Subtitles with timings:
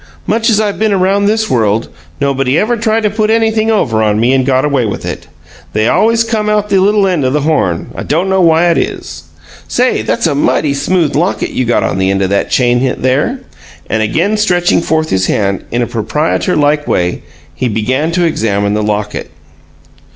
[0.25, 1.87] "Much as I been around this world,
[2.19, 5.27] nobody ever tried to put anything over on me and got away with it.
[5.73, 9.25] They always come out the little end o' the horn; I dunno why it is.
[9.67, 13.41] Say, that's a mighty smooth locket you got on the end o' that chain, there."
[13.91, 17.21] And again stretching forth his hand, in a proprietor like way,
[17.53, 19.29] he began to examine the locket.